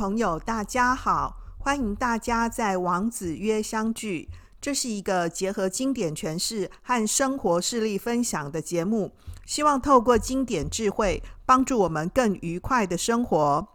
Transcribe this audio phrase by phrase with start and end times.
[0.00, 1.36] 朋友，大家好！
[1.58, 4.30] 欢迎大家在王子约相聚。
[4.58, 9.12] 这是一个结合经典诠释和生活事例分享的节目，
[9.44, 13.68] 希望透过经典智慧，帮助我们更愉快的生活。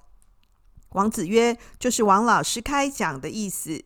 [0.93, 3.85] 王子约就是王老师开讲的意思。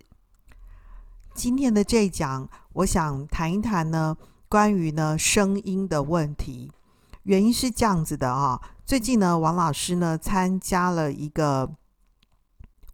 [1.34, 4.16] 今天的这一讲，我想谈一谈呢，
[4.48, 6.72] 关于呢声音的问题。
[7.24, 11.70] 原因是这样子的啊，最近呢，王老师呢参加了一个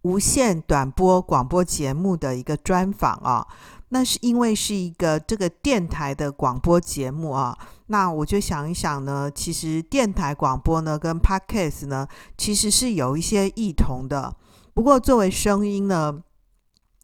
[0.05, 3.47] 无线短波广播节目的一个专访啊。
[3.89, 7.57] 那是因为是一个这个电台的广播节目啊。
[7.87, 14.35] 那我就想一想呢，其实电台广播呢跟 Podcast 呢其实是有一些异同的。
[14.75, 16.21] 不过作为声音呢，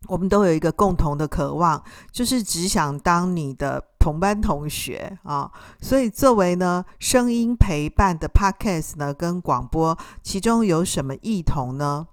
[0.07, 5.49] 我们都有一个共同的渴望，就是只想当你的同班同学啊。
[5.81, 12.07] 所以作为呢声音陪伴的 Podcast 呢跟广播，其中有什么异同呢？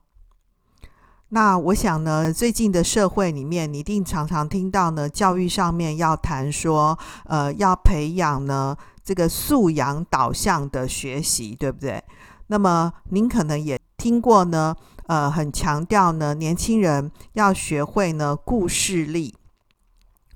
[1.31, 12.03] 那我想呢，最近的社会里面，你一定常常听到呢，教育上面要谈说，呃，要培养呢这个素养导向的学习，对不对？
[12.47, 14.75] 那么您可能也听过呢，
[15.07, 19.35] 呃，很强调呢，年轻人要学会呢故事力，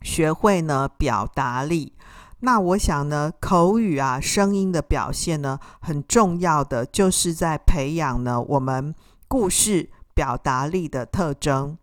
[0.03, 1.95] 学会呢表达力。
[2.41, 8.95] 那我想呢，口语啊，声音的表现呢，很重要的就是在培养呢我们
[9.27, 9.89] 故事。
[10.15, 11.77] 表达力的特征。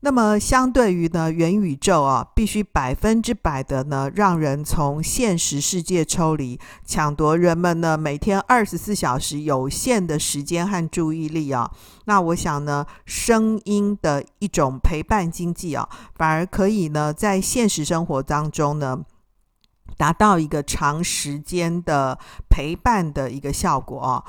[0.00, 11.68] 那么，相对于呢，元宇宙啊，必须百分之百的呢，让人从现实世界抽离，抢夺人们呢每天二十四小时有限的时间和注意力啊。
[12.04, 19.00] 那我想呢，声音的一种陪伴经济啊，反而可以呢，在现实生活当中呢，
[19.96, 22.16] 达到一个长时间的
[22.48, 24.24] 陪伴的一个效果啊。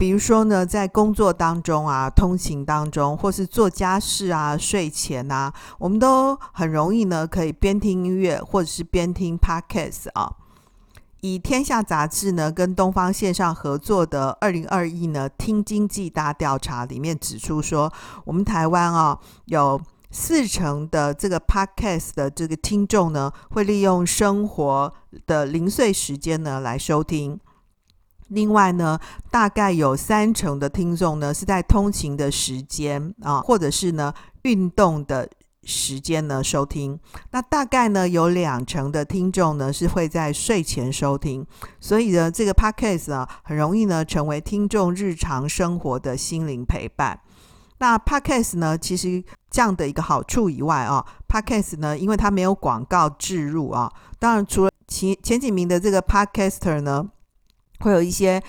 [0.00, 10.32] 比如说呢，在工作当中啊，通勤当中，或是做家事啊、睡前啊，我们都很容易呢，可以边听音乐，或者是边听 Podcast 啊。
[11.20, 17.92] 以天下杂志呢跟东方线上合作的二零二一呢听经济大调查里面指出说，
[18.24, 19.78] 我们台湾啊有
[20.10, 24.94] 四成的这个 Podcast 的这个听众呢，会利用生活
[25.26, 27.38] 的零碎时间呢来收听。
[28.30, 28.98] 另外呢，
[29.30, 35.28] 大概有三成的听众呢是在通勤的时间啊，或者是呢运动的
[35.64, 36.98] 时间呢收听。
[37.32, 41.44] 那大概呢有两成的听众呢是会在睡前收听。
[41.80, 47.20] 所以呢，这个 Podcast 呢很容易呢成为听众日常生活的心灵陪伴。
[47.78, 57.10] 那 Podcast 呢，其实这样的一个好处以外啊，Podcast 呢，因为它没有广告置入啊，当然除了前前几名的这个 Podcaster 呢。
[57.80, 58.42] 会有一些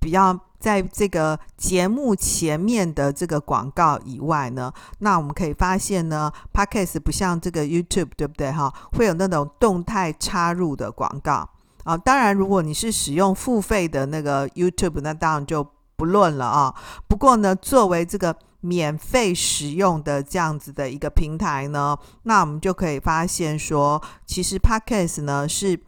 [0.00, 8.72] 比较在这个节目前面的这个广告以外呢，那我们可以发现呢，Podcast 不像这个 YouTube，对不对哈？
[8.92, 11.48] 会有那种动态插入的广告
[11.84, 11.96] 啊。
[11.96, 15.66] 当然，如果你是使用付费的那个 YouTube，那当然就
[15.96, 16.74] 不论了啊。
[17.06, 25.78] 不过呢，作为这个免费使用的这样子的一个平台呢，那我们就可以发现说，其实 Podcast 呢是。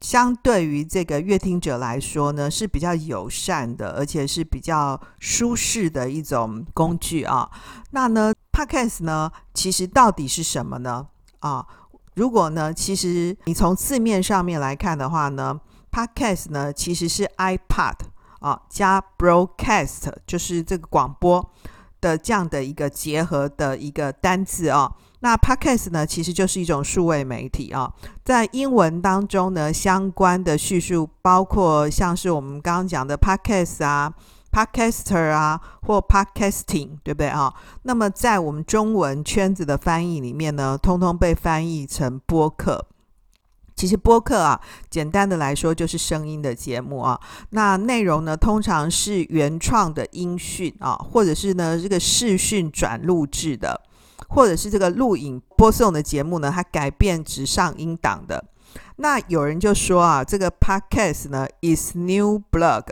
[0.00, 7.50] 相对于这个阅听者来说呢，是比较友善的，而且是比较舒适的一种工具啊。
[7.90, 11.08] 那呢，Podcast 呢，其实到底是什么呢？
[11.40, 11.66] 啊，
[12.14, 15.60] 如果呢，其实你从字面上面来看的话呢
[15.90, 17.96] ，Podcast 呢，其实是 iPod
[18.38, 21.50] 啊加 Broadcast，就是这个广播
[22.00, 24.94] 的这样的一个结合的一个单字啊。
[25.20, 27.92] 那 Podcast 呢，其实就是一种数位媒体啊，
[28.24, 34.14] 在英文当中呢，相关的叙述包括像是我们刚刚讲的 Podcast 啊、
[34.52, 37.52] Podcaster 啊或 Podcasting，对不对啊？
[37.82, 42.86] 那么在我们中文圈子的翻译里面呢，通通被翻译成播客。
[43.74, 47.20] 其实播客啊，简单的来说就是声音的节目啊。
[47.50, 53.80] 那内容呢，通常是原创的音讯啊，或者是呢这个视讯转录制的。
[54.28, 58.44] 或者是这个录影播送的节目呢，它改变只上音档的。
[58.96, 62.84] 那有人就说啊，这个 podcast 呢 is new blog，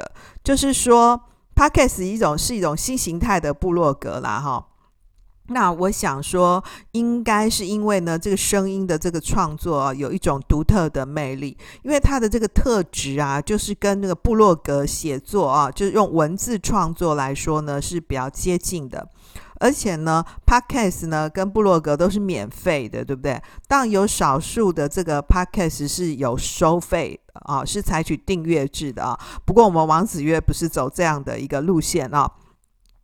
[0.43, 1.21] 就是说
[1.55, 4.67] podcast 一种是一种新形态的部落格啦，哈。
[5.49, 19.09] 那我想说，应该是因为呢，这个声音的这个创作啊，有一种独特的魅力，因为它的这个特质啊，就是跟那个部落格写作啊，就是用文字创作来说呢，是比较接近的。
[19.59, 23.41] 而且呢，Podcast 呢跟布洛格都是免费的，对不对？
[23.67, 29.19] 但有少数的这个 Podcast 是有收费啊，是采取订阅制的啊。
[29.45, 32.31] 不过我们王子约不是走这样的一个路线啊。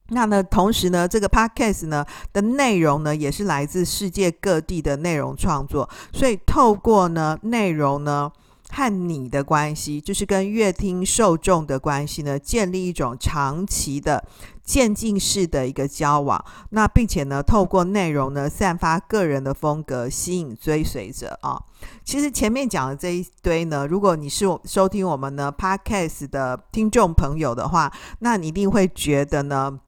[0.08, 2.04] 那呢，同时呢，这个 podcast 呢
[2.34, 8.30] 的内容呢，也是来自世界各地的内容创作，所以透过呢内容呢
[8.72, 14.24] 和你的关系，就是跟乐听受众的关系呢，建立一种长期的
[14.64, 16.42] 渐进式的一个交往。
[16.70, 21.62] 那并且呢，透过内容呢，散发个人的风格，吸引追随者啊。
[22.02, 29.80] 其实前面讲的这一堆呢，如果你是收听我们呢 podcast 的听众朋友的话，那你一定会觉得呢。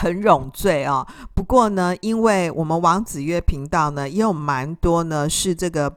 [0.00, 1.04] 很冗赘啊！
[1.34, 5.92] 不过呢，因为我们王子约频道呢，也有蛮多呢是这个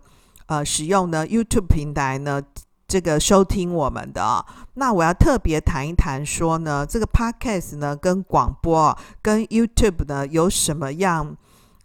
[0.51, 2.41] 呃使用呢 YouTube 平台呢
[2.85, 4.45] 这个收听我们的啊。
[4.73, 11.37] 那我要特别谈一谈说呢，这个 Podcast 呢跟广播，跟 YouTube 呢有什么样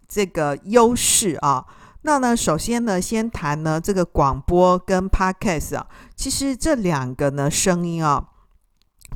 [0.05, 1.65] 这个优势啊？
[2.01, 8.27] 那呢，首先呢，先谈呢这个广播跟 Podcast 啊，其实这两个呢声音啊。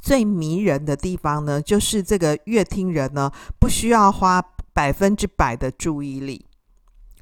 [0.01, 4.41] 最迷人的地方呢，就是这个乐听人呢，不需要花
[4.73, 6.45] 百分之百的注意力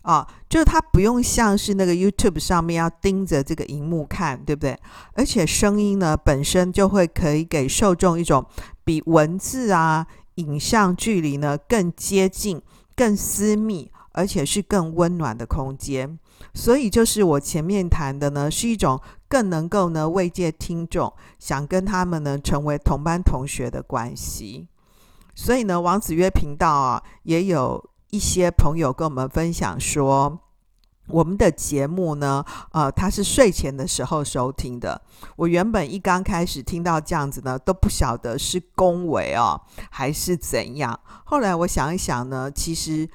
[0.10, 4.76] 啊，就是它不用像是那个 YouTube 上面要盯着这个荧幕看，对不对？
[5.14, 8.44] 而且声音呢本身就会可以给受众一种
[8.84, 12.60] 比文字啊、影像距离呢更接近、
[12.96, 16.18] 更私密，而且是更温暖的空间。
[16.54, 19.00] 所以就是我前面谈的呢，是一种。
[19.32, 24.68] 更能够呢慰藉听众，想跟他们呢成为同班同学的关系。
[25.36, 30.40] 所以呢，王子约频道啊，也有一些朋友跟我们分享说，
[31.08, 35.02] 我们的节目呢，呃，他是睡前的时候收听的。
[35.36, 41.00] 我原本一刚开始听到这样子呢，都不晓得是恭维哦，还是怎样。
[41.26, 43.10] 后来我想一想呢，其实。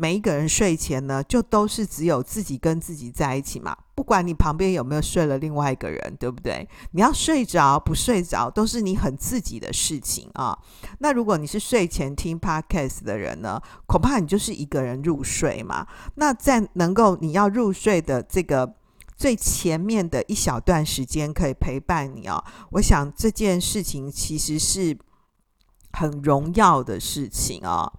[0.00, 3.76] 每一个人睡前呢，就都是只有自己跟自己在一起嘛。
[3.96, 6.68] 不管你旁边有没有睡了另外一个人，对不对？
[6.92, 10.56] 你要睡着不睡着，都是你很自己的事情啊。
[11.00, 15.84] 那如果你是睡前听 Podcast 的人呢，恐怕你就是一个人入睡嘛。
[16.14, 18.72] 那在能够你要入睡的这个
[19.16, 22.44] 最前面的一小段时间，可以陪伴你啊。
[22.70, 24.96] 我想这件事情其实是
[25.90, 27.92] 很荣耀的事情啊。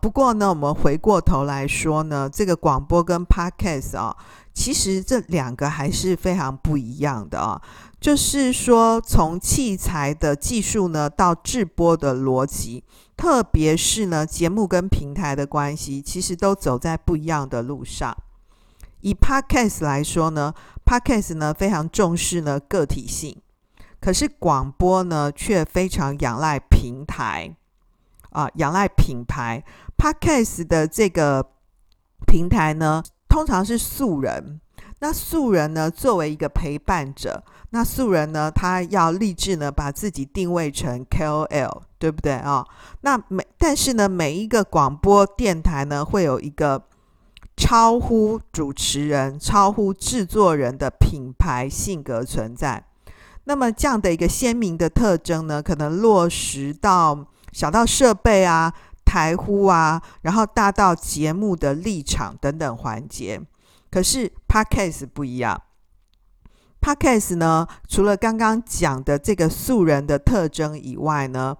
[0.00, 4.16] 不过呢，我们回过头来说呢，这个广播跟 Podcast 啊，
[4.54, 7.60] 其实这两个还是非常不一样的啊。
[8.00, 12.84] 就是说，从器材的技术呢，到制播的逻辑，
[13.16, 18.16] 特别是呢，节目跟平台的关系，其实都走在不一样的路上。
[19.00, 20.52] 以 Podcast 来说呢
[20.84, 23.40] ，Podcast 呢非常重视呢个体性，
[24.00, 27.56] 可是广播呢却非常仰赖平台。
[28.30, 29.62] 啊，仰赖品牌
[29.96, 31.46] ，Podcast 的这个
[32.26, 34.60] 平台呢，通常是素人。
[35.00, 42.64] 那素人呢，作为一个陪伴者，那素人呢，他要立志呢，把自己定位成 KOL，对不对啊？
[43.02, 46.82] 那每但是呢，每一个广播电台呢，会有一个
[47.58, 52.82] 超乎主持人、超乎制作人的品牌性格存在。
[53.44, 57.26] 那么这样的一个鲜明的特征呢，可能落实到。
[57.56, 58.70] 小到设备啊、
[59.02, 63.40] 台呼啊，然后大到节目的立场等等环节。
[63.90, 65.62] 可是 Podcast 不一样
[66.82, 71.56] ，Podcast 呢，除了刚刚讲的这个素人的特征以外呢，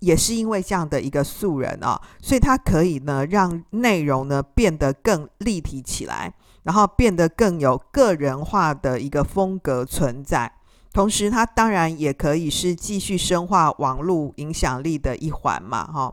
[0.00, 6.34] 也是因为这样的一个素人啊，所以它可以呢让内容呢变得更立体起来，
[6.64, 10.52] 然后变得更有个人化的一个风格存在。
[10.98, 16.12] 同时，它当然也可以是继续深化网络影响力的一环嘛，哈。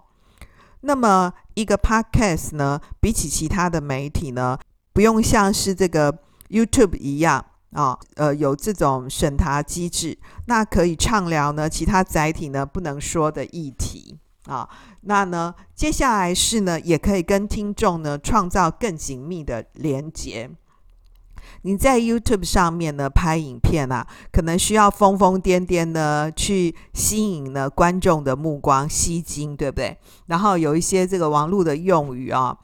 [0.82, 4.56] 那么，一个 podcast 呢，比起其他的媒体呢，
[4.94, 6.16] 不用像是这个
[6.50, 10.16] YouTube 一样啊，呃，有这种审查机制，
[10.46, 14.70] 那可以畅聊呢其他载体呢不能说的议题啊。
[15.02, 20.52] 那呢，接下来是呢，也可以跟听众呢创造更紧密的连结。
[21.66, 29.98] 你在 YouTube 上面呢拍影片啊，可能需要疯疯癫癫的去吸引呢观众的目光，吸睛，对不对？
[30.28, 32.56] 然后有一些这个网络的用语啊，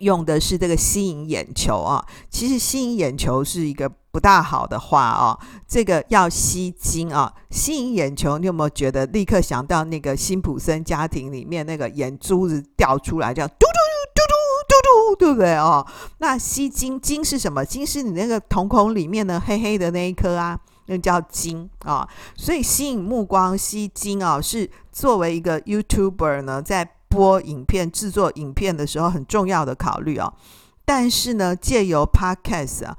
[0.00, 2.04] 用的是这个吸引眼球啊。
[2.28, 8.36] 其实吸引眼球是一个不大好的话啊，这个要吸睛啊，吸引眼球。
[8.36, 13.91] 你有没有觉得立刻想到那个辛普森家庭里面那个眼珠子掉出来这样嘟嘟？
[15.16, 15.86] 对不对哦？
[16.18, 17.64] 那吸睛，睛是什么？
[17.64, 22.08] 睛是你那个瞳孔里面的黑黑的那一颗啊，那叫睛啊。
[22.36, 30.32] 所以吸引目光、吸睛啊，是作为一个 YouTuber 呢，在播影片、制作影片的时候很重要的考虑啊。
[30.84, 32.96] 但是呢，借由 Podcast 啊，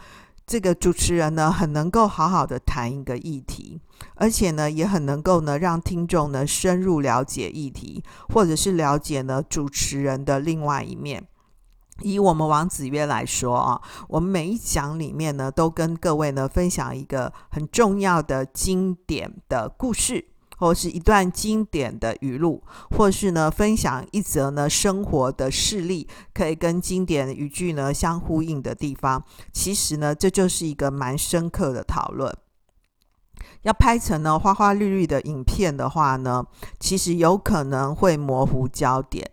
[0.47, 3.79] 这个主持人呢，很能够好好的谈一个议题，
[4.15, 11.27] 而且呢，也很能够呢，让听众呢深入了解议题，或者是了解呢主持人的另外一面。
[12.01, 20.25] 以我们王子曰来说啊，我们每一讲里面呢，都跟各位呢分享一个很重要的经典的故事，
[20.57, 29.23] 或是一段经典的语录，或是呢分享一则呢生活的事例，可以跟经典语句呢相呼应的地方。
[29.51, 32.35] 其实呢，这就是一个蛮深刻的讨论。
[33.61, 36.43] 要拍成呢花花绿绿的影片的话呢，
[36.79, 39.29] 其实有可能会模糊焦点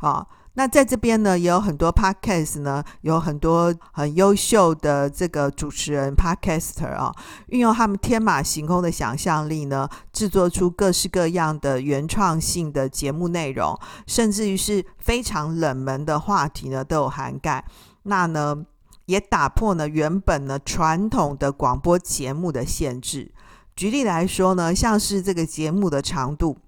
[0.00, 0.26] 啊。
[0.54, 7.10] 那在这边呢，也有很多 podcast 呢，有很多很优秀的这个主持人 podcaster 啊，
[7.46, 17.64] 运用他们天马行空的想象力呢，制作出各式各样的原创性的节目内容，甚至于是非常冷门的话题呢，都有涵盖。
[18.02, 18.66] 那呢，
[19.06, 23.32] 也打破了原本呢传统的广播节目的限制。
[23.74, 26.58] 举例来说呢，像是这个节目的长度。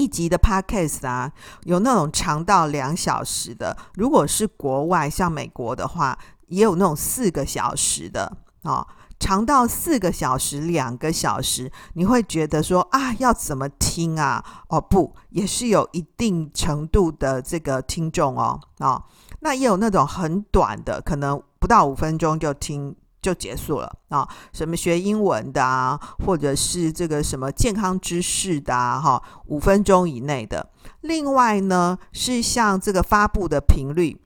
[0.00, 1.30] 一集的 podcast 啊，
[1.64, 3.76] 有那种长到两小时的。
[3.96, 8.24] 如果是国外，像美国的话，也有那种四个小时的
[8.62, 8.86] 啊、哦，
[9.18, 14.42] 长到四个小时、两个小时，你会觉得说啊，要怎么听啊？
[14.68, 19.04] 哦，不，也是有一定程度的这个听众哦啊、哦。
[19.40, 22.96] 那也有那种很短的，可能不到五分钟就听。
[23.22, 24.26] 就结束了啊！
[24.52, 30.70] 什么学英文的啊，或者是这个什么健康知识的啊，哈，五分钟以内的。
[31.02, 34.18] 另外呢，是像这个发布的频率，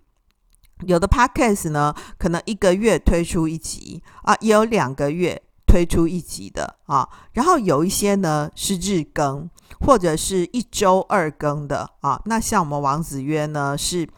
[0.87, 7.09] 有的 podcast 呢，可能一个月推出一集啊，也有两个月推出一集的啊。
[7.33, 12.23] 然后有一些呢是日更，或者是一周二更的啊。
[12.27, 14.09] 那像我们王子曰呢，是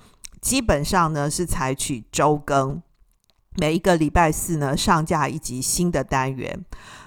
[0.42, 2.82] 基本上呢是采取周更。
[3.58, 6.64] 每一个礼拜四呢，上架一集新的单元。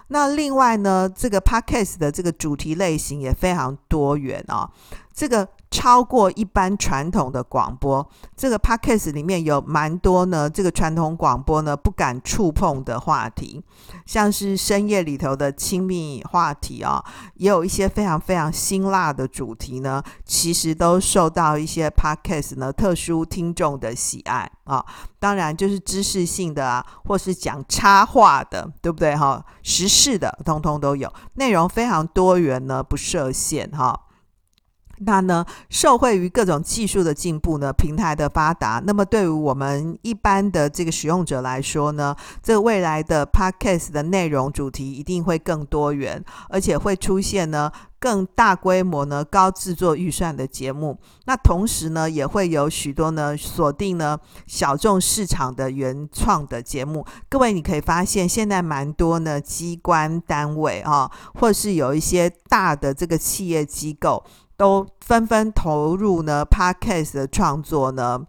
[0.08, 4.70] 那另外呢，这个 Podcast 的这个主题类型也非常多元啊。
[5.14, 5.48] 这个。
[5.72, 10.50] 超过一般传统的广播，这个 podcast 里面有蛮多呢。
[10.50, 13.64] 这个传统广播呢不敢触碰的话题，
[14.04, 24.84] 像是深夜里头的亲密话题啊，也有一些非常非常辛辣的主题呢，其实都受到一些 podcast 呢特殊听众的喜爱啊。
[25.20, 29.46] 当然就是知识性的啊，或是讲插话的，对不对哈？
[29.62, 34.08] 时事的，通通都有，内容非常多元呢，不设限哈。
[35.00, 51.00] 那呢，受惠于各种技术的进步呢，平台的发达，那么对于我们一般的这个使用者来说呢，这个未来的 Podcast 的内容主题一定会更多元，而且会出现呢更大规模呢高制作预算的节目。
[51.26, 57.06] 那同时呢，也会有许多呢锁定呢小众市场的原创的节目。
[57.30, 64.24] 各位，你可以发现现在蛮多呢机关单位啊，或是有一些大的这个企业机构。
[64.60, 68.20] 都纷纷投入呢，Podcast 的创作呢，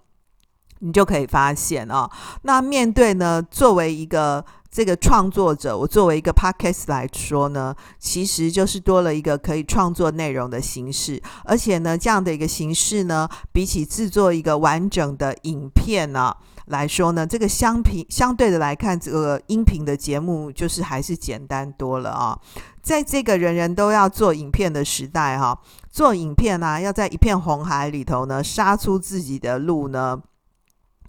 [0.78, 2.10] 你就可以发现啊、哦，
[2.42, 22.38] 那面对呢，作为一个这个创作者，我作为一个 Podcast 来说呢，其实就是多了一个可以创作内容的形式，而且呢，这样的一个形式呢，比起制作一个完整的影片呢、啊、来说呢，这个相比相对的来看，这个音频的节目就是还是简单多了啊。
[22.82, 25.58] 在这个人人都要做影片的时代，哈，
[25.90, 30.20] 做影片呢、要在一片红海里头呢，杀出自己的路呢，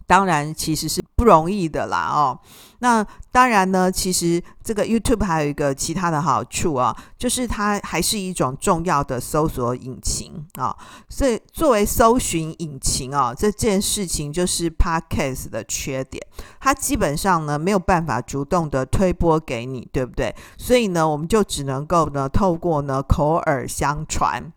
[0.08, 2.40] 当然其实是不容易的啦，哦。
[2.80, 10.76] 那当然呢，其实这个 YouTube 还有一个其他的好处啊，就是它还是一种重要的搜索引擎啊。
[11.08, 16.26] 所以作为搜寻引擎啊，这件事情就是 Podcast 的缺点，
[16.60, 20.36] 它基本上呢没有办法主动的推播给你，对不对？
[20.58, 24.52] 所以呢，我们就只能够呢透过呢口耳相传。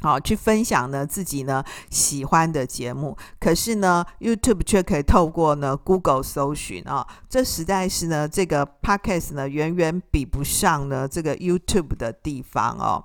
[0.00, 13.04] 好，去分享呢自己呢喜欢的节目，可是呢 YouTube 却可以透过呢 Google 搜寻啊，这实在是呢这个 Podcast 呢远远比不上呢这个 YouTube 的地方哦。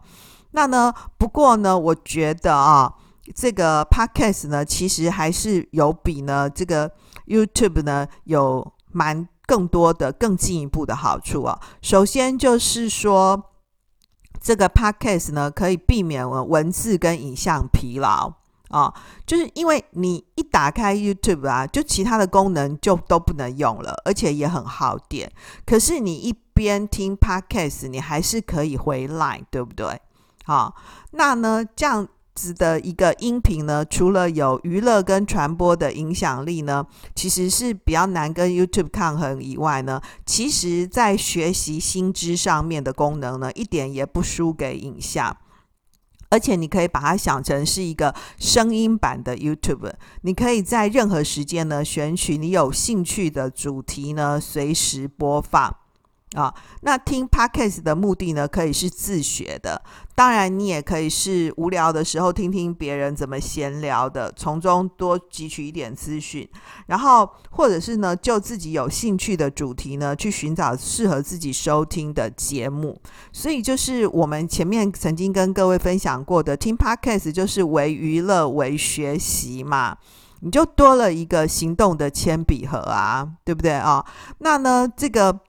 [0.51, 2.93] 那呢不过呢，我觉得啊，
[3.33, 6.91] 这个 Podcast 呢其实还是有比呢这个
[7.25, 11.59] YouTube 呢有蛮更多的更进一步的好处啊。
[11.81, 13.49] 首先就是说。
[14.43, 18.31] 这个 podcast 呢，可以避免文字跟影像疲劳
[18.69, 18.93] 啊，
[19.25, 25.31] 就是因为你一打开 YouTube 啊，就其他的功能就都不能用了，而且也很耗电。
[25.65, 29.99] 可是你一边听 podcast，你还是可以回来，对不对？
[30.45, 30.75] 好，
[31.11, 36.85] 那呢，这样子的一个音频呢，除了有娱乐跟传播的影响力呢，
[37.15, 45.37] 其实是比较难跟 YouTube 抗衡以外呢，其实在学习新知上面的功能呢，一点也不输给影像。
[46.29, 55.82] 而且你可以把它想成是一个声音版的 YouTube，你可以在任何时间呢，选取你有兴趣的主题呢，随时播放。
[56.33, 59.81] 啊，那听 Podcast 的目的呢，可以是自学的，
[60.15, 66.47] 当然你也可以是无聊的时候听听别人怎么闲聊的，从中多汲取一点资讯，
[66.87, 72.99] 然后或者是呢，就自己有兴趣的主题呢，去寻找适合自己收听的节目。
[73.31, 79.97] 所以就是我们前面曾经跟各位分享过的，听 Podcast 就是为娱乐为学习嘛，
[80.39, 84.03] 你就多了一个行动的铅笔盒啊，对不对啊？
[84.39, 85.39] 那呢，这个。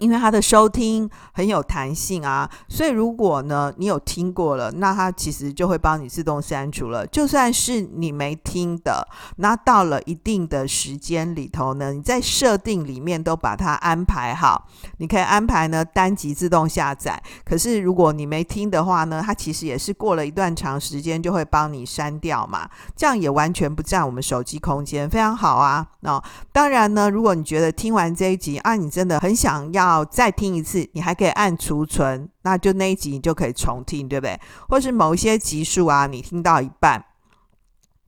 [0.00, 7.06] 因为它的收听很有弹性啊，所以如果呢你有听过了，那它其实就会帮你自动删除了。
[7.06, 17.22] 就算是你没听的，那到了一定的时间里头呢，你在设定里面都把它安排好，你可以安排呢单集自动下载。
[17.44, 25.86] 可是如果你没听的话呢，它其实也是过了一段长时间就会帮你删掉嘛，这样也完全不占我们手机空间，非常好啊。
[26.00, 26.20] 哦，
[26.52, 29.83] 当然呢，如果你觉得听完这一集啊，你真的很想要。
[29.88, 34.38] 要再听一次，你还可以按储存，那就那一集你就可以重听，对不对？
[34.68, 37.04] 或是某一些集数啊，你听到一半，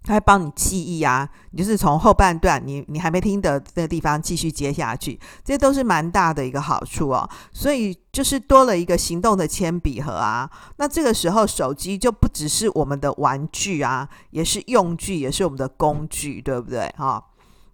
[0.02, 7.28] 它会帮你记忆啊，你就是从后半段你你还没听的那个地方继续接下去，这些都是蛮大的一个好处哦。
[7.52, 16.94] 所以就是多了一个行动的铅笔盒啊，那这个时候手机就不只是我们的玩具啊，也是用具，也是我们的工具，对不对？
[16.96, 17.24] 哈、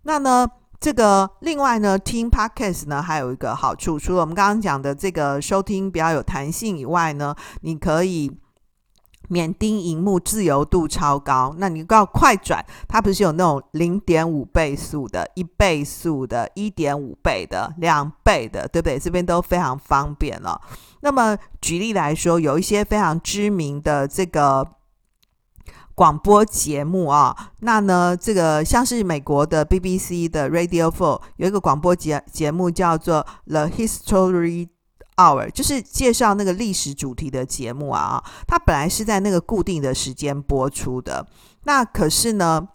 [0.02, 0.48] 那呢？
[0.82, 8.36] 这个另外呢，听 Podcast 呢还有一个好处，除了我们刚刚讲的这个收听比较有弹性以外呢，你可以
[9.28, 11.54] 免盯荧幕，自由度超高。
[11.58, 18.98] 那你要快转，它不是有那种零点五倍速的、一倍速的、一点五倍的、两倍的，对不对？
[18.98, 20.60] 这边都非常方便了。
[21.02, 24.66] 那么举例来说，有一些非常知名的这个。
[26.02, 34.68] 广播节目啊，那呢，这个像是美国的 BBC 的 Radio Four 有一个广播节节目叫做 The History
[35.14, 38.20] Hour，就是介绍那个历史主题的节目啊。
[38.48, 41.24] 它本来是在那个固定的时间播出的，
[41.66, 42.66] 那可是呢，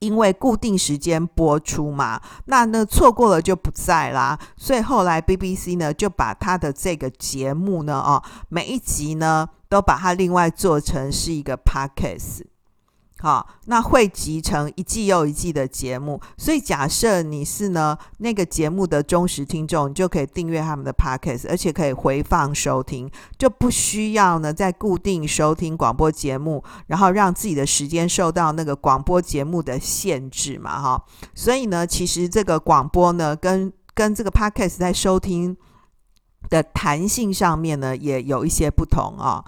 [0.00, 4.38] 因为固定时间播出嘛，那那错过了就不在啦。
[4.58, 9.48] 所以后来 BBC 呢就把它的这个节目呢，哦，每一集呢。
[9.74, 12.42] 都把它另外做成是一个 podcast，
[13.18, 16.20] 好，那汇集成一季又一季的节目。
[16.38, 31.04] 所以假设你是呢那个节目的忠实听众，你就可以订阅他们的 podcast，而且可以回放收听，就不需要呢再固定收听广播节目，然后让自己的时间受到那个广播节目的限制嘛，哈。
[31.34, 35.56] 所以呢，其实这个广播呢，跟跟这个 podcast 在收听。
[36.48, 39.44] 的弹性上面呢，也有一些不同啊。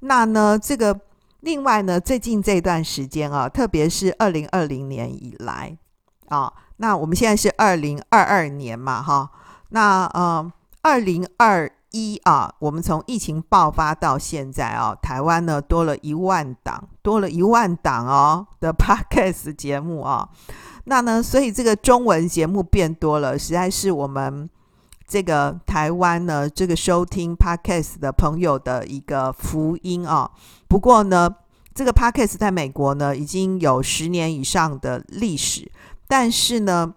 [0.00, 1.00] 那呢，这个
[1.40, 5.76] 另外呢，最近这段时间啊，特别是二零二零年以来
[6.28, 9.30] 啊，那我们现在是二零二二年嘛，哈。
[9.70, 20.28] 那呃，二零二一啊，我们从疫情爆发到现在啊，台湾呢多了一万档，多了一万档哦的 Podcast 节目啊。
[20.84, 24.48] 那呢，所以这个中文节目变多了，实在是我们。
[25.06, 30.28] 这个台湾呢，这个收听 Podcast 的朋友的一个福音啊。
[30.66, 31.32] 不过呢，
[31.72, 35.70] 这个 Podcast 在美国呢已经有十年以上的历史，
[36.08, 36.92] 但是呢，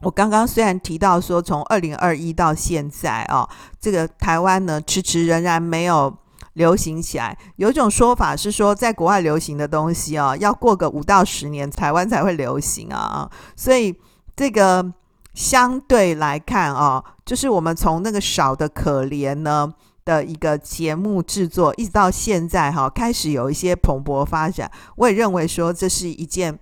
[0.00, 3.46] 我刚刚虽然提到说从二零二一到现在啊，
[3.78, 6.16] 这个台湾呢迟迟仍然没有
[6.54, 7.36] 流行起来。
[7.56, 13.30] 有一种说法是说，在国外流行的东西啊，要过个五到十年，台湾才会流行啊。
[13.54, 13.94] 所以
[14.34, 14.94] 这个。
[15.34, 19.72] 相对来看哦，就是我们从那个少的可怜呢
[20.04, 24.70] 的一个节目制作，一直到现在哈，开始有一些蓬勃发展。
[24.96, 26.58] 我也认为说这是一件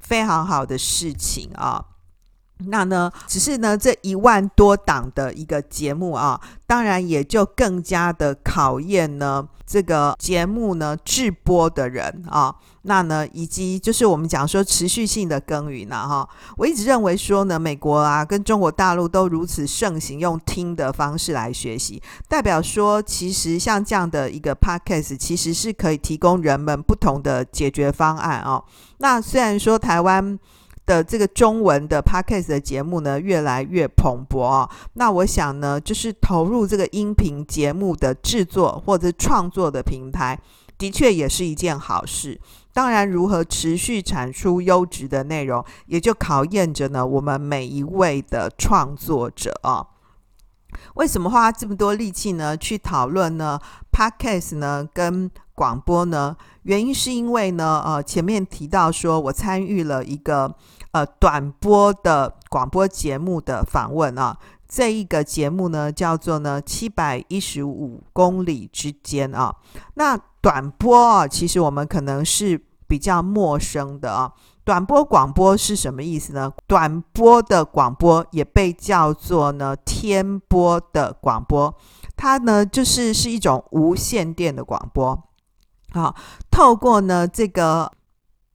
[0.00, 1.84] 非常好的事情啊。
[2.68, 12.54] 那呢，只是呢这一万多档的一个节目啊，当然也就更加的考验呢这个节目呢制播的人啊。
[12.84, 28.60] 那呢，以及就是我们讲说持续性的耕耘呐，哈，我一直认为说呢，美国啊跟中国大陆都如此盛行用听的方式来学习，代表说其实像这样的一个 podcast，其实是可以提供人们不同的解决方案啊。
[28.98, 30.36] 那虽然说台湾
[30.86, 40.38] 的这个中文的 podcast 的节目呢越来越蓬勃啊，那我想呢，就是投入这个音频节目的制作或者创作的平台。
[40.78, 42.40] 的确也是一件好事。
[42.72, 49.86] 当然，如何持续产出优质的内容，也就考验着呢我们每一位的创作者啊。
[50.94, 52.56] 为什么花这么多力气呢？
[52.56, 53.60] 去讨论呢
[53.92, 56.36] ？Podcast 呢跟广播呢？
[56.62, 60.54] 原因是因为呢，呃，前面提到说我参与了一个
[60.92, 64.36] 呃短波的广播节目的访问啊。
[64.68, 69.54] 这一个节目呢叫做呢七百一十五公里之间啊。
[69.94, 74.32] 那短波啊，其实我们可能是比较陌生的啊。
[74.64, 76.50] 短波广播是什么意思呢？
[76.66, 81.74] 短波的广播也被叫做呢天波的广播，
[82.16, 85.22] 它呢就是是一种无线电的广播。
[85.92, 86.14] 好，
[86.50, 87.90] 透过呢这个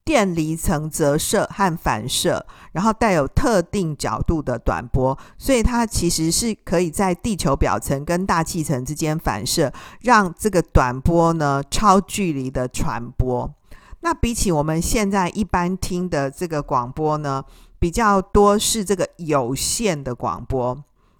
[0.04, 13.54] 电离层折射和反射，然后带有特定角度的短波，所以它其实是可以在地球表层跟大气层之间反射，让这个短波呢超距离的传播。
[14.00, 17.44] 那比起我们现在一般听的这个广播呢，
[17.78, 20.76] 比较多是这个有线的广播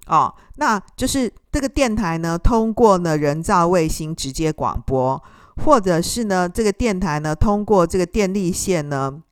[0.07, 5.23] 哦，那就是这个电台呢通过呢人造卫星直接广播，
[5.65, 9.23] 或者是呢这个电台呢通过这个电力线呢。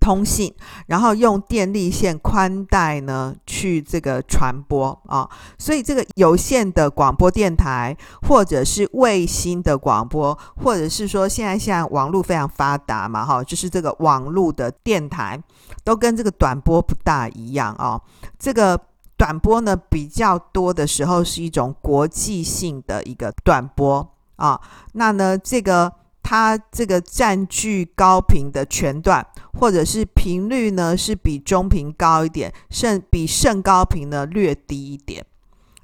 [0.00, 0.54] 通信，
[0.88, 5.26] 然后用电力线宽带呢去这个传播啊、
[5.56, 15.42] 所以这个有线的广播电台，或者是卫星的广播，或者是说现在现在网络非常发达嘛，哈，就是这个网络的电台，
[15.82, 18.02] 都跟这个短波不大一样啊、哦。
[18.38, 18.78] 这个
[19.16, 24.60] 短波呢比较多的时候是一种国际性的一个短波啊、
[24.92, 25.92] 那呢这个。
[26.26, 29.24] 它这个占据高频的全段，
[29.60, 35.22] 或者是频率呢，是比中频高一点，甚比甚高频呢略低一点。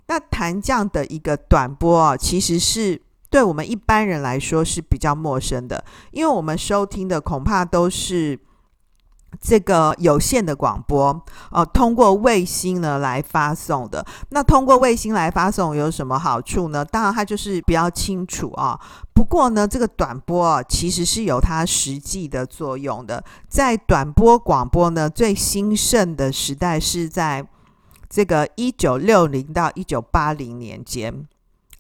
[0.07, 8.41] 那弹降的一个短波啊，其实是对我们一般人来说是比较陌生的，因为我们收听的恐怕都是。
[9.41, 14.05] 这个有线的广播，呃，通过卫星呢来发送的。
[14.31, 16.85] 那通过卫星来发送有什么好处呢？
[16.85, 18.79] 当然，它就是比较清楚啊。
[19.15, 23.23] 不过呢，这个短波啊，其实是有它实际的作用的。
[23.49, 27.47] 在短波广播呢，最兴盛的时代是在
[28.09, 31.27] 这个一九六零到一九八零年间。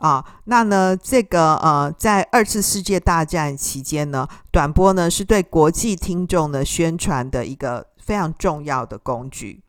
[0.00, 9.62] 啊，那呢，这个呃，在二次世界大战期间呢，短波呢是对国际听众的宣传的一个非常重要的工具。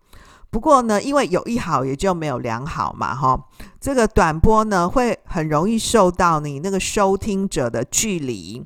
[0.50, 3.46] 不过呢，因为有一好也就没有两好嘛，哈，
[3.82, 8.66] 这个短波呢会很容易受到你那个收听者的距离，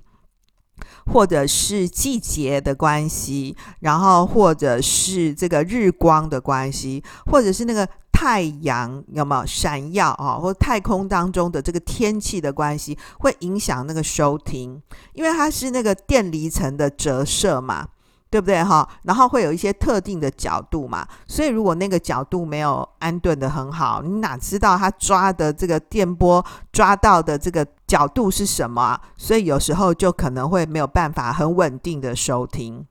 [1.07, 7.89] 或者是季节的关系，然后或者是这个日光的关系，或者是那个。
[8.17, 10.39] 太阳有没有闪耀啊？
[10.39, 17.85] 或太空当中的这个天气的关系，会影响那个收听，因为它是那个电离层的折射嘛，
[18.29, 18.87] 对不对哈？
[19.03, 28.97] 然后会有一些特定的角度嘛，所以如果那个角度没有安顿得很好，你哪知道它抓的这个电波抓到的这个角度是什么？
[29.17, 32.87] 所以有时候就可能会没有办法很稳定的收听。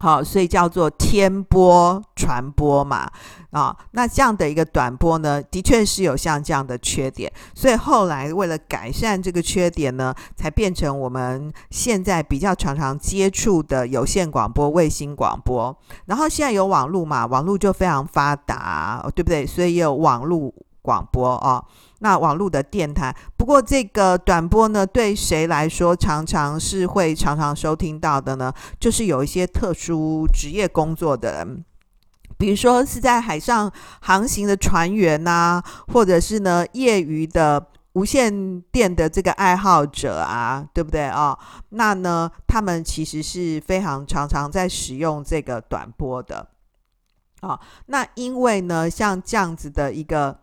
[0.00, 3.10] 好，所以叫做天波传播嘛，
[3.50, 19.44] 啊，那这样的一个短波呢，的确是有像这样的缺点，所以后来为了改善这个缺点呢，才变成我们现在比较常常接触的有线广播、卫星广播，然后现在有网络嘛，网络就非常发达，对不对？
[19.44, 21.64] 所以也有网络广播啊。
[22.00, 28.52] 那网络的电台，不过这个短波呢，对谁来说常常是会常常收听到的呢？
[28.78, 31.64] 就是有一些特殊职业工作的人，
[32.38, 35.60] 比如说是在海上航行的船员呐、
[35.92, 41.36] 或者是呢业余的无线电的这个爱好者啊，对不对啊？
[41.70, 46.46] 那呢，他们其实是非常常常在使用这个短波的
[47.40, 47.58] 啊。
[47.86, 50.38] 那因为呢，像这样子的一个。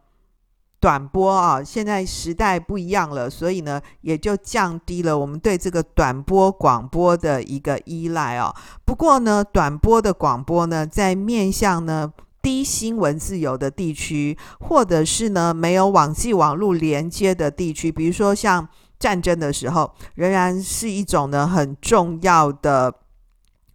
[0.86, 8.54] 短波啊，现在时代不一样了，所以呢，也就降低了我们对这个短波广播的一个依赖哦。
[8.86, 18.70] 不过呢，短波的广播呢，在面向呢低新闻自由的地区，或者是呢没有网际网络连接的地区，比如说像
[19.00, 22.94] 战争的时候，仍然是一种呢很重要的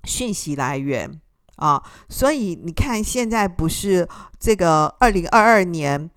[0.04, 1.20] 讯息来源
[1.56, 1.82] 啊。
[2.08, 6.08] 所以你看，现在不是这个二零二二年。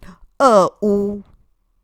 [0.44, 1.22] 俄乌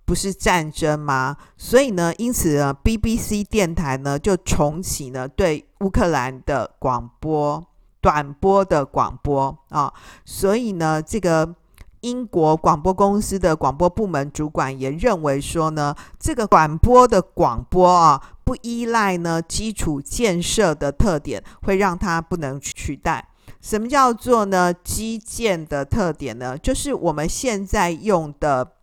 [0.03, 1.37] 不是战争吗？
[1.55, 7.65] 所以呢，因此呢，BBC 电台呢就重启呢对乌克兰的广播
[8.01, 9.93] 短波的广播啊。
[10.25, 11.55] 所以呢，这个
[12.01, 23.25] 英国广播公司的广播部门主管也认为说呢，这个短波的广播啊，不依赖呢基础建设的特点，会让它不能取代。
[23.61, 26.57] 什么叫做呢基建的特点呢？
[26.57, 28.73] 就是我们现在用的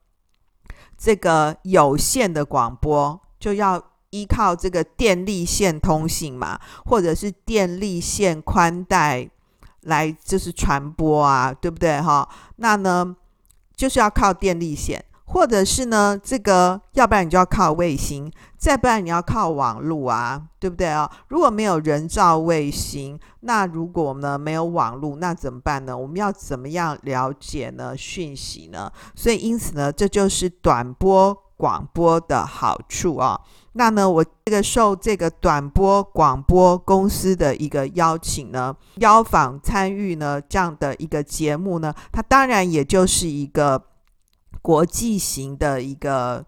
[0.97, 9.31] 这个有线的广播，就要依靠这个电力线通信嘛，或者是电力线宽带。
[9.83, 12.29] 来就是传播啊，对不对哈？
[12.57, 13.15] 那呢，
[13.77, 21.11] 就是要靠电力线，或者是呢，这个要不然你就要靠卫星，再不然你要靠网络啊，对不对啊？
[21.29, 25.97] 如果没有人造卫星，那如果呢没有网络，那怎么办呢？
[25.97, 28.91] 我们要怎么样了解呢讯息呢？
[29.15, 33.41] 所以因此呢，这就是短波广播的好处啊。
[33.73, 43.83] 那呢，我这个受这个短波广播公司的一个邀请呢，邀访参与呢这样的一个节目呢，它当然也就是一个
[44.67, 46.45] 国际型的一个。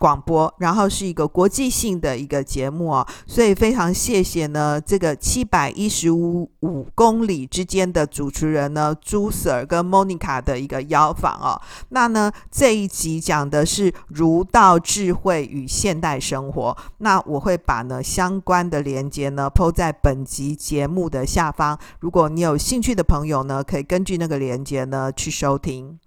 [0.00, 11.60] 广播，然后是一个国际性的一个节目哦，所以非常谢谢呢，这个七百一十五五公里之间的主持人呢，朱 Sir 跟 Monica 的一个邀访哦。
[11.88, 25.98] 那呢，这一集讲的是儒道智慧与现代生活，那我会把呢相关的连接呢 po 在本集节目的下方，如果你有兴趣的朋友呢，可以根据那个连接呢去收听。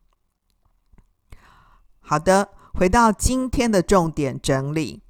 [2.12, 2.50] 好的。
[2.74, 5.02] 回到今天的重点整理，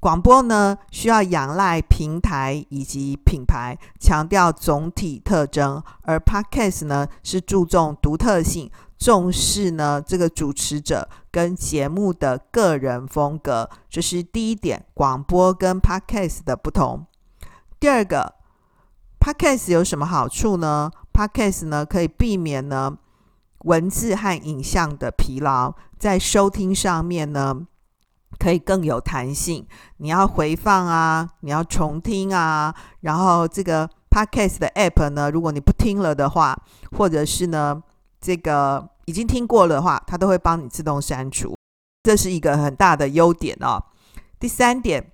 [0.00, 13.68] 广播呢需要仰赖平台以及品牌，强调总体特征；而 Podcast 呢是注重独特性，重视呢这个主持者跟节目的个人风格。
[13.90, 17.04] 这是第一点，广播跟 Podcast 的不同。
[17.78, 18.36] 第二个
[19.20, 22.96] ，Podcast 有什么好处呢？Podcast 呢可以避免呢
[23.60, 25.74] 文字和影像的疲劳。
[25.98, 27.66] 在收听上面呢，
[28.38, 29.66] 可以更有弹性。
[29.96, 36.56] 你要回放啊，你要重听啊，然后这个 Podcast 的 App 呢，如果你不听了的话，
[36.96, 37.82] 或者是呢，
[38.20, 41.56] 这个已经听过的话，它都会帮你自动删除，
[42.02, 43.82] 这是一个很大的优点哦。
[44.38, 45.12] 第三点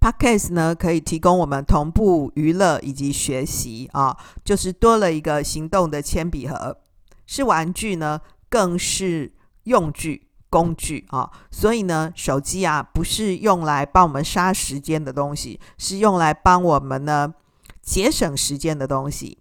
[0.00, 6.78] ，Podcast 呢可以提供我们同步娱乐以及学习啊，就是多了一个行动的铅笔盒，
[7.26, 9.34] 是玩具呢，更是。
[9.64, 17.32] 用具、工具啊，所以呢，手机啊不是用来帮我们杀时间的东西，是用来帮我们呢
[17.80, 19.38] 节省时间的东西。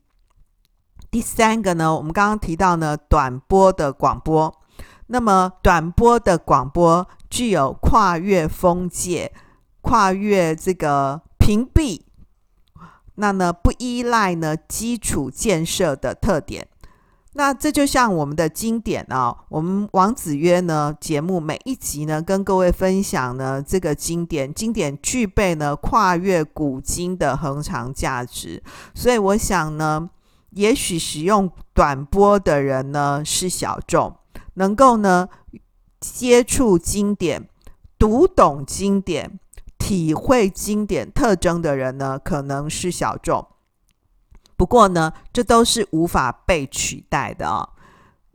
[1.10, 4.62] 第三个呢，我们刚刚提到呢，短波的广播，
[5.08, 9.34] 那么短波的广播具有跨越封界、
[9.82, 12.00] 跨越这个屏蔽，
[13.16, 16.68] 那呢不依赖呢基础建设的特点。
[17.34, 28.62] 那这就像我们的经典啊，我们王子曰呢节目每一集呢跟各位分享呢这个经典，经典具备呢跨越古今的恒常价值，
[28.94, 30.10] 所以我想呢，
[30.50, 34.14] 也许使用短波的人呢是小众，
[34.56, 35.30] 能够呢
[36.02, 37.48] 接触经典、
[37.98, 39.40] 读懂经典、
[39.78, 43.48] 体会经典特征的人呢可能是小众。
[44.62, 47.70] 不过呢，这都是无法被取代的啊、哦。《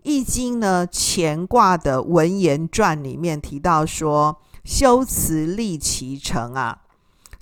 [0.03, 4.37] 易经》呢乾卦的文言传里面提到说
[4.67, 6.79] ：“修辞立其成啊。”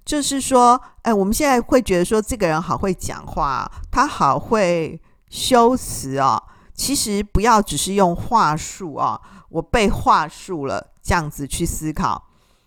[0.04, 6.42] 就是说，哎，我们现在会觉得说这个人好会讲话，他好会修辞啊、哦。
[6.74, 9.18] 其实不要只是用话术啊，
[9.48, 12.22] 我背话术了这样子去思考。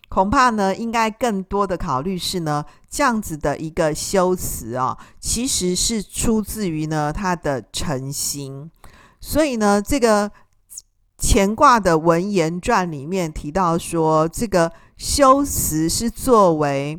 [0.08, 8.70] 恐怕呢，应该更多的考虑是呢，这样子的一个修辞啊，其实是出自于呢他的诚心。
[9.20, 10.30] 所以呢，这个
[11.18, 16.98] 乾卦的文言传里面提到说，这个修辞是作为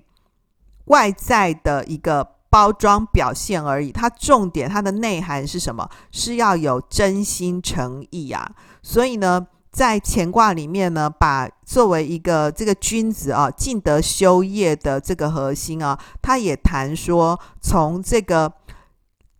[0.85, 5.89] 外在的一个包装表现而已，它重点它的内涵是什么？
[6.11, 8.51] 是要有真心诚意啊。
[8.83, 9.47] 所以呢。
[9.71, 18.53] 在乾卦里面呢，把作为一个这个君子啊，尽德修业的这个核心啊，他也谈说，从这个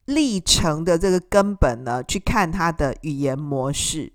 [0.05, 4.13] 历程的这个根本呢，去看他的语言模式。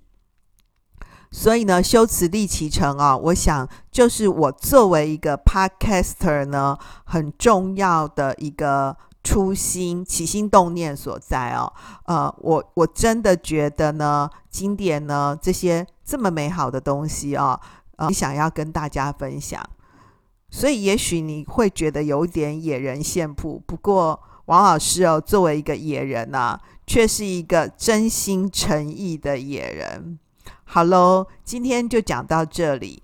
[1.31, 8.97] 所以呢，修辞立其成啊，我想就是我作为一个 podcaster 呢，很重要的一个。
[9.27, 11.73] 初心、起心动念所在哦，
[12.05, 17.59] 呃，我我真的觉得呢，经典呢这些这么美好的东西哦，
[17.97, 19.65] 呃，想要跟大家分享。
[20.51, 30.19] 所以也许你会觉得有点野人献曝，不过王老师哦，作为一个野人呢、啊，却是一个真心诚意的野人。
[30.65, 33.03] 好喽，今天就讲到这里，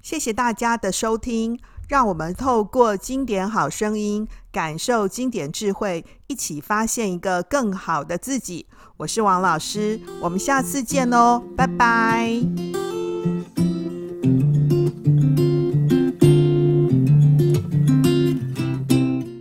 [0.00, 1.58] 谢谢大家的收听。
[1.88, 8.66] 让我们透过经典好声音，感受经典智慧，一起发现一个更好的自己。
[8.98, 13.01] 我是王老师，我们下次见喽，拜拜。